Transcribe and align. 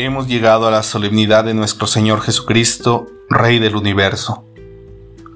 Hemos 0.00 0.28
llegado 0.28 0.68
a 0.68 0.70
la 0.70 0.84
solemnidad 0.84 1.42
de 1.42 1.54
nuestro 1.54 1.88
Señor 1.88 2.20
Jesucristo, 2.20 3.08
Rey 3.28 3.58
del 3.58 3.74
universo. 3.74 4.44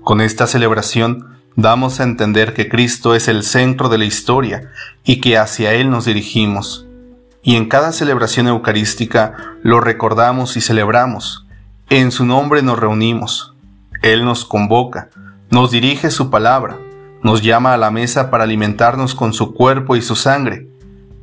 Con 0.05 0.21
esta 0.21 0.47
celebración 0.47 1.37
damos 1.57 1.99
a 1.99 2.05
entender 2.05 2.55
que 2.55 2.69
Cristo 2.69 3.17
es 3.17 3.27
el 3.27 3.43
centro 3.43 3.89
de 3.89 3.99
la 3.99 4.05
historia 4.05 4.71
y 5.03 5.21
que 5.21 5.37
hacia 5.37 5.73
Él 5.73 5.91
nos 5.91 6.05
dirigimos. 6.05 6.87
Y 7.43 7.57
en 7.57 7.69
cada 7.69 7.91
celebración 7.91 8.47
eucarística 8.47 9.35
lo 9.65 9.81
recordamos 9.81 10.57
y 10.57 10.61
celebramos. 10.61 11.45
En 11.91 12.13
su 12.13 12.25
nombre 12.25 12.63
nos 12.63 12.79
reunimos. 12.79 13.55
Él 14.01 14.25
nos 14.25 14.45
convoca, 14.45 15.11
nos 15.51 15.73
dirige 15.73 16.09
su 16.13 16.31
palabra, 16.31 16.79
nos 17.25 17.43
llama 17.43 17.75
a 17.75 17.79
la 17.79 17.91
mesa 17.91 18.31
para 18.31 18.45
alimentarnos 18.45 19.17
con 19.17 19.33
su 19.33 19.55
cuerpo 19.55 19.97
y 19.97 20.03
su 20.03 20.15
sangre, 20.15 20.69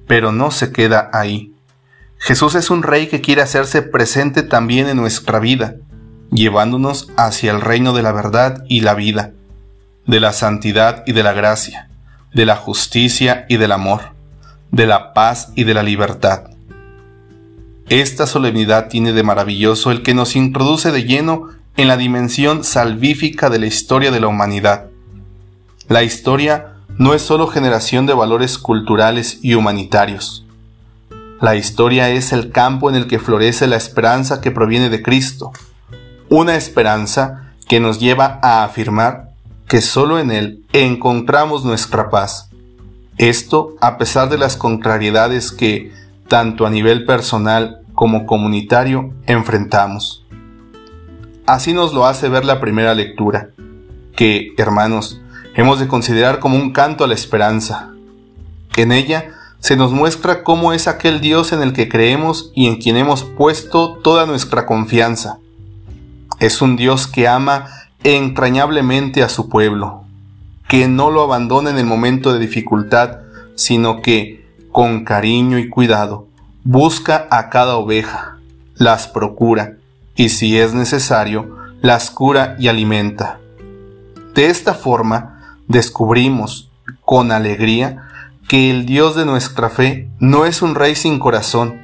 pero 0.07 0.33
no 0.33 0.51
se 0.51 0.73
queda 0.73 1.09
ahí. 1.13 1.48
Jesús 2.19 2.53
es 2.55 2.69
un 2.69 2.83
rey 2.83 3.07
que 3.07 3.21
quiere 3.21 3.41
hacerse 3.41 3.81
presente 3.81 4.43
también 4.43 4.87
en 4.87 4.97
nuestra 4.97 5.39
vida, 5.39 5.75
llevándonos 6.31 7.07
hacia 7.17 7.51
el 7.51 7.61
reino 7.61 7.93
de 7.93 8.03
la 8.03 8.11
verdad 8.11 8.63
y 8.67 8.81
la 8.81 8.93
vida, 8.93 9.31
de 10.05 10.19
la 10.19 10.33
santidad 10.33 11.03
y 11.07 11.13
de 11.13 11.23
la 11.23 11.33
gracia, 11.33 11.89
de 12.33 12.45
la 12.45 12.57
justicia 12.57 13.45
y 13.47 13.57
del 13.57 13.71
amor, 13.71 14.01
de 14.69 14.85
la 14.85 15.13
paz 15.13 15.51
y 15.55 15.63
de 15.63 15.73
la 15.73 15.81
libertad. 15.81 16.49
Esta 17.87 18.27
solemnidad 18.27 18.89
tiene 18.89 19.13
de 19.13 19.23
maravilloso 19.23 19.89
el 19.89 20.03
que 20.03 20.13
nos 20.13 20.35
introduce 20.35 20.91
de 20.91 21.05
lleno 21.05 21.47
en 21.77 21.87
la 21.87 21.97
dimensión 21.97 22.63
salvífica 22.63 23.49
de 23.49 23.59
la 23.59 23.65
historia 23.65 24.11
de 24.11 24.19
la 24.19 24.27
humanidad. 24.27 24.87
La 25.87 26.03
historia 26.03 26.73
no 26.97 27.13
es 27.13 27.21
sólo 27.21 27.47
generación 27.47 28.05
de 28.05 28.13
valores 28.13 28.57
culturales 28.57 29.39
y 29.41 29.55
humanitarios. 29.55 30.45
La 31.41 31.55
historia 31.55 32.09
es 32.09 32.33
el 32.33 32.51
campo 32.51 32.89
en 32.89 32.97
el 32.97 33.07
que 33.07 33.17
florece 33.17 33.65
la 33.65 33.77
esperanza 33.77 34.41
que 34.41 34.51
proviene 34.51 34.89
de 34.89 35.01
Cristo, 35.01 35.53
una 36.27 36.55
esperanza 36.55 37.53
que 37.67 37.79
nos 37.79 37.99
lleva 37.99 38.39
a 38.43 38.65
afirmar 38.65 39.29
que 39.65 39.79
sólo 39.79 40.19
en 40.19 40.31
Él 40.31 40.65
encontramos 40.73 41.63
nuestra 41.63 42.09
paz. 42.09 42.49
Esto 43.17 43.75
a 43.79 43.97
pesar 43.97 44.27
de 44.29 44.37
las 44.37 44.57
contrariedades 44.57 45.51
que, 45.53 45.93
tanto 46.27 46.65
a 46.65 46.69
nivel 46.69 47.05
personal 47.05 47.83
como 47.93 48.25
comunitario, 48.25 49.13
enfrentamos. 49.25 50.25
Así 51.45 51.73
nos 51.73 51.93
lo 51.93 52.05
hace 52.05 52.27
ver 52.27 52.43
la 52.43 52.59
primera 52.59 52.93
lectura, 52.93 53.51
que, 54.13 54.53
hermanos, 54.57 55.21
hemos 55.55 55.79
de 55.79 55.87
considerar 55.87 56.39
como 56.39 56.57
un 56.57 56.73
canto 56.73 57.05
a 57.05 57.07
la 57.07 57.13
esperanza. 57.13 57.91
En 58.75 58.91
ella 58.91 59.38
se 59.59 59.75
nos 59.75 59.91
muestra 59.91 60.43
cómo 60.43 60.73
es 60.73 60.87
aquel 60.87 61.21
Dios 61.21 61.51
en 61.51 61.61
el 61.61 61.73
que 61.73 61.89
creemos 61.89 62.51
y 62.55 62.67
en 62.67 62.77
quien 62.77 62.97
hemos 62.97 63.23
puesto 63.23 63.97
toda 63.97 64.25
nuestra 64.25 64.65
confianza 64.65 65.39
es 66.39 66.61
un 66.61 66.75
Dios 66.75 67.07
que 67.07 67.27
ama 67.27 67.67
entrañablemente 68.03 69.23
a 69.23 69.29
su 69.29 69.49
pueblo, 69.49 70.03
que 70.67 70.87
no 70.87 71.11
lo 71.11 71.21
abandona 71.21 71.69
en 71.69 71.77
el 71.77 71.85
momento 71.85 72.31
de 72.33 72.39
dificultad, 72.39 73.19
sino 73.55 74.01
que, 74.01 74.47
con 74.71 75.03
cariño 75.03 75.59
y 75.59 75.69
cuidado, 75.69 76.27
busca 76.63 77.27
a 77.29 77.49
cada 77.49 77.75
oveja, 77.75 78.37
las 78.75 79.07
procura, 79.07 79.77
y 80.15 80.29
si 80.29 80.57
es 80.57 80.73
necesario, 80.73 81.57
las 81.81 82.09
cura 82.09 82.55
y 82.59 82.69
alimenta. 82.69 83.39
De 84.33 84.47
esta 84.47 84.73
forma, 84.73 85.57
descubrimos, 85.67 86.71
con 87.03 87.31
alegría, 87.31 88.08
que 88.49 88.71
el 88.71 88.87
Dios 88.87 89.15
de 89.15 89.25
nuestra 89.25 89.69
fe 89.69 90.09
no 90.19 90.47
es 90.47 90.63
un 90.63 90.73
rey 90.73 90.95
sin 90.95 91.19
corazón, 91.19 91.79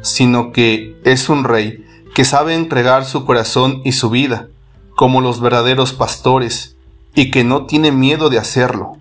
sino 0.00 0.52
que 0.52 0.96
es 1.04 1.28
un 1.28 1.42
rey 1.42 1.84
que 2.14 2.24
sabe 2.24 2.54
entregar 2.54 3.04
su 3.04 3.24
corazón 3.24 3.82
y 3.84 3.90
su 3.90 4.10
vida, 4.10 4.46
como 4.94 5.20
los 5.20 5.40
verdaderos 5.40 5.92
pastores, 5.92 6.76
y 7.16 7.32
que 7.32 7.42
no 7.42 7.66
tiene 7.66 7.90
miedo 7.90 8.30
de 8.30 8.38
hacerlo. 8.38 8.92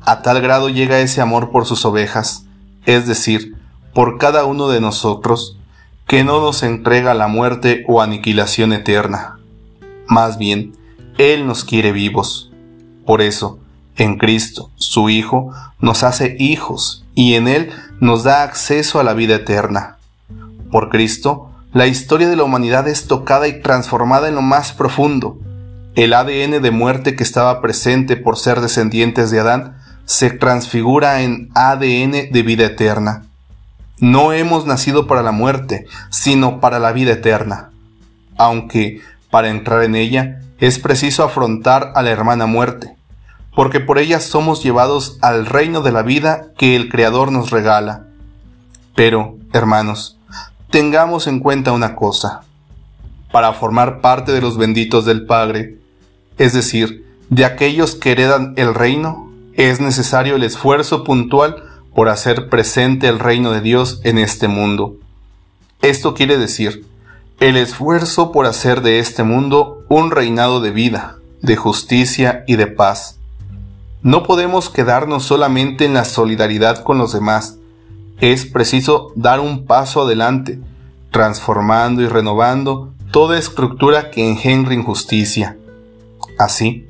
A 0.00 0.22
tal 0.22 0.40
grado 0.40 0.70
llega 0.70 1.00
ese 1.00 1.20
amor 1.20 1.50
por 1.50 1.66
sus 1.66 1.84
ovejas, 1.84 2.46
es 2.86 3.06
decir, 3.06 3.54
por 3.92 4.16
cada 4.16 4.46
uno 4.46 4.68
de 4.68 4.80
nosotros, 4.80 5.58
que 6.06 6.24
no 6.24 6.40
nos 6.40 6.62
entrega 6.62 7.12
la 7.12 7.28
muerte 7.28 7.84
o 7.86 8.00
aniquilación 8.00 8.72
eterna. 8.72 9.38
Más 10.06 10.38
bien, 10.38 10.72
Él 11.18 11.46
nos 11.46 11.64
quiere 11.64 11.92
vivos. 11.92 12.50
Por 13.04 13.20
eso, 13.20 13.58
en 13.96 14.16
Cristo, 14.16 14.70
su 14.76 15.08
Hijo, 15.08 15.50
nos 15.80 16.02
hace 16.02 16.36
hijos 16.38 17.04
y 17.14 17.34
en 17.34 17.48
Él 17.48 17.70
nos 18.00 18.24
da 18.24 18.42
acceso 18.42 19.00
a 19.00 19.04
la 19.04 19.14
vida 19.14 19.36
eterna. 19.36 19.96
Por 20.70 20.88
Cristo, 20.88 21.50
la 21.72 21.86
historia 21.86 22.28
de 22.28 22.36
la 22.36 22.44
humanidad 22.44 22.88
es 22.88 23.06
tocada 23.06 23.46
y 23.46 23.60
transformada 23.60 24.28
en 24.28 24.34
lo 24.34 24.42
más 24.42 24.72
profundo. 24.72 25.38
El 25.94 26.14
ADN 26.14 26.62
de 26.62 26.70
muerte 26.70 27.14
que 27.14 27.22
estaba 27.22 27.60
presente 27.60 28.16
por 28.16 28.36
ser 28.36 28.60
descendientes 28.60 29.30
de 29.30 29.40
Adán 29.40 29.76
se 30.04 30.30
transfigura 30.30 31.22
en 31.22 31.50
ADN 31.54 32.32
de 32.32 32.42
vida 32.44 32.66
eterna. 32.66 33.26
No 34.00 34.32
hemos 34.32 34.66
nacido 34.66 35.06
para 35.06 35.22
la 35.22 35.30
muerte, 35.30 35.86
sino 36.08 36.58
para 36.58 36.78
la 36.78 36.90
vida 36.92 37.12
eterna. 37.12 37.70
Aunque, 38.36 39.00
para 39.30 39.50
entrar 39.50 39.84
en 39.84 39.94
ella, 39.94 40.40
es 40.58 40.78
preciso 40.78 41.22
afrontar 41.22 41.92
a 41.94 42.02
la 42.02 42.10
hermana 42.10 42.46
muerte, 42.46 42.96
porque 43.54 43.80
por 43.80 43.98
ella 43.98 44.20
somos 44.20 44.62
llevados 44.62 45.18
al 45.22 45.46
reino 45.46 45.82
de 45.82 45.92
la 45.92 46.02
vida 46.02 46.52
que 46.56 46.76
el 46.76 46.88
Creador 46.88 47.32
nos 47.32 47.50
regala. 47.50 48.06
Pero, 48.94 49.36
hermanos, 49.52 50.18
tengamos 50.70 51.26
en 51.26 51.40
cuenta 51.40 51.72
una 51.72 51.96
cosa. 51.96 52.42
Para 53.32 53.52
formar 53.52 54.00
parte 54.00 54.32
de 54.32 54.40
los 54.40 54.56
benditos 54.56 55.04
del 55.04 55.26
Padre, 55.26 55.78
es 56.38 56.52
decir, 56.52 57.06
de 57.28 57.44
aquellos 57.44 57.94
que 57.94 58.12
heredan 58.12 58.54
el 58.56 58.74
reino, 58.74 59.30
es 59.54 59.80
necesario 59.80 60.36
el 60.36 60.42
esfuerzo 60.42 61.04
puntual 61.04 61.62
por 61.94 62.08
hacer 62.08 62.48
presente 62.48 63.08
el 63.08 63.18
reino 63.18 63.52
de 63.52 63.60
Dios 63.60 64.00
en 64.04 64.18
este 64.18 64.48
mundo. 64.48 64.96
Esto 65.82 66.14
quiere 66.14 66.38
decir, 66.38 66.84
el 67.40 67.56
esfuerzo 67.56 68.32
por 68.32 68.46
hacer 68.46 68.82
de 68.82 68.98
este 68.98 69.22
mundo 69.22 69.84
un 69.88 70.10
reinado 70.10 70.60
de 70.60 70.70
vida, 70.72 71.16
de 71.40 71.56
justicia 71.56 72.44
y 72.46 72.56
de 72.56 72.66
paz. 72.66 73.19
No 74.02 74.22
podemos 74.22 74.70
quedarnos 74.70 75.24
solamente 75.24 75.84
en 75.84 75.94
la 75.94 76.04
solidaridad 76.04 76.82
con 76.82 76.96
los 76.96 77.12
demás, 77.12 77.58
es 78.20 78.44
preciso 78.44 79.12
dar 79.14 79.40
un 79.40 79.66
paso 79.66 80.02
adelante, 80.02 80.60
transformando 81.10 82.02
y 82.02 82.08
renovando 82.08 82.92
toda 83.10 83.38
estructura 83.38 84.10
que 84.10 84.26
engendre 84.28 84.74
injusticia. 84.74 85.56
Así, 86.38 86.86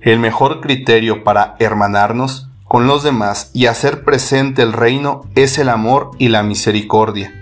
el 0.00 0.18
mejor 0.18 0.60
criterio 0.60 1.24
para 1.24 1.56
hermanarnos 1.60 2.48
con 2.64 2.86
los 2.86 3.02
demás 3.02 3.50
y 3.54 3.66
hacer 3.66 4.04
presente 4.04 4.62
el 4.62 4.72
reino 4.72 5.22
es 5.34 5.58
el 5.58 5.68
amor 5.68 6.10
y 6.18 6.28
la 6.28 6.42
misericordia, 6.42 7.32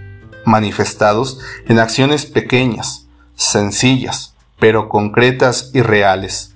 manifestados 0.44 1.40
en 1.66 1.78
acciones 1.78 2.26
pequeñas, 2.26 3.06
sencillas, 3.36 4.34
pero 4.58 4.88
concretas 4.88 5.70
y 5.72 5.80
reales. 5.80 6.54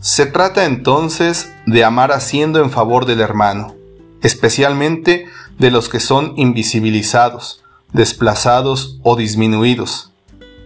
Se 0.00 0.26
trata 0.26 0.64
entonces 0.64 1.52
de 1.66 1.82
amar 1.82 2.12
haciendo 2.12 2.62
en 2.62 2.70
favor 2.70 3.04
del 3.04 3.20
hermano, 3.20 3.74
especialmente 4.22 5.26
de 5.58 5.72
los 5.72 5.88
que 5.88 5.98
son 5.98 6.34
invisibilizados, 6.36 7.64
desplazados 7.92 9.00
o 9.02 9.16
disminuidos, 9.16 10.12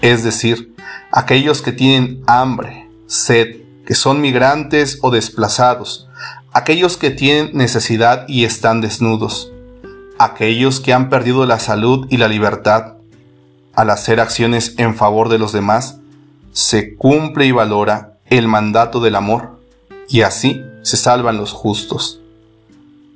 es 0.02 0.22
decir, 0.22 0.74
aquellos 1.10 1.62
que 1.62 1.72
tienen 1.72 2.22
hambre, 2.26 2.90
sed, 3.06 3.62
que 3.86 3.94
son 3.94 4.20
migrantes 4.20 4.98
o 5.00 5.10
desplazados, 5.10 6.08
aquellos 6.52 6.98
que 6.98 7.08
tienen 7.08 7.56
necesidad 7.56 8.26
y 8.28 8.44
están 8.44 8.82
desnudos, 8.82 9.50
aquellos 10.18 10.78
que 10.78 10.92
han 10.92 11.08
perdido 11.08 11.46
la 11.46 11.58
salud 11.58 12.06
y 12.10 12.18
la 12.18 12.28
libertad. 12.28 12.96
Al 13.74 13.88
hacer 13.88 14.20
acciones 14.20 14.74
en 14.76 14.94
favor 14.94 15.30
de 15.30 15.38
los 15.38 15.52
demás, 15.52 15.96
se 16.52 16.96
cumple 16.96 17.46
y 17.46 17.52
valora 17.52 18.11
el 18.38 18.48
mandato 18.48 19.00
del 19.00 19.16
amor, 19.16 19.58
y 20.08 20.22
así 20.22 20.62
se 20.82 20.96
salvan 20.96 21.36
los 21.36 21.52
justos. 21.52 22.20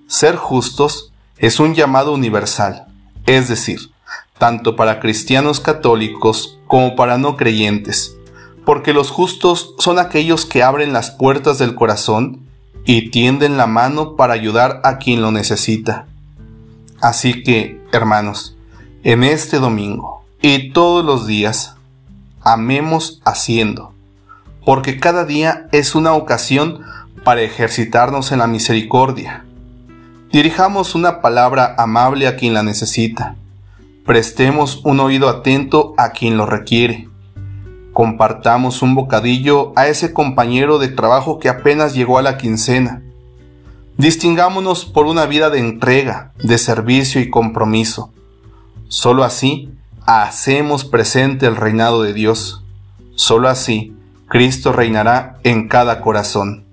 Ser 0.07 0.37
justos 0.37 1.11
es 1.39 1.59
un 1.59 1.75
llamado 1.75 2.13
universal, 2.13 2.87
es 3.25 3.49
decir, 3.49 3.91
tanto 4.39 4.77
para 4.77 5.01
cristianos 5.01 5.61
católicos 5.61 6.59
como 6.67 6.97
para 6.97 7.17
no 7.17 7.37
creyentes, 7.37 8.15
porque 8.67 8.93
los 8.93 9.11
justos 9.11 9.75
son 9.79 9.99
aquellos 9.99 10.45
que 10.45 10.63
abren 10.63 10.93
las 10.93 11.11
puertas 11.11 11.59
del 11.59 11.75
corazón 11.75 12.41
y 12.85 13.11
tienden 13.11 13.57
la 13.57 13.67
mano 13.67 14.17
para 14.17 14.35
ayudar 14.35 14.81
a 14.85 14.99
quien 14.99 15.23
lo 15.23 15.33
necesita. 15.33 16.07
Así 17.01 17.43
que, 17.43 17.81
hermanos, 17.93 18.55
en 19.03 19.25
este 19.25 19.59
domingo 19.61 20.25
y 20.43 20.73
todos 20.73 21.05
los 21.05 21.27
días, 21.27 21.75
amemos 22.43 23.21
haciendo, 23.25 23.93
porque 24.67 25.01
cada 25.01 25.25
día 25.25 25.67
es 25.73 25.95
una 25.95 26.13
ocasión 26.13 26.83
para 27.25 27.41
ejercitarnos 27.41 28.33
en 28.33 28.41
la 28.41 28.47
misericordia 28.47 29.47
Dirijamos 30.37 30.95
una 30.95 31.23
palabra 31.23 31.77
amable 31.79 32.27
a 32.27 32.37
quien 32.37 32.53
la 32.53 32.63
necesita. 32.63 33.37
prestemos 34.05 34.83
un 34.85 35.01
oído 35.01 35.29
atento 35.29 35.95
a 35.97 36.11
quien 36.11 36.37
lo 36.37 36.45
requiere. 36.45 37.09
Compartamos 37.95 38.83
un 38.83 38.95
bocadillo 38.95 39.73
a 39.77 39.89
ese 39.89 40.13
compañero 40.13 40.79
de 40.79 40.89
trabajo 40.89 41.39
que 41.39 41.49
apenas 41.49 41.95
llegó 41.95 42.19
a 42.19 42.23
la 42.23 42.37
quincena. 42.37 43.03
Distingámonos 43.97 44.85
por 44.85 45.07
una 45.07 45.27
vida 45.27 45.49
de 45.49 45.61
entrega, 45.61 46.33
de 46.39 46.59
servicio 46.59 47.21
y 47.21 47.31
compromiso. 47.31 48.13
Solo 48.89 49.25
así 49.25 49.71
hacemos 50.05 50.85
presente 50.85 51.47
el 51.47 51.57
reinado 51.57 52.03
de 52.03 52.13
Dios. 52.13 52.63
Solo 53.15 53.49
así 53.49 53.95
Cristo 54.29 54.73
reinará 54.73 55.39
en 55.45 55.69
cada 55.69 56.01
corazón. 56.01 56.66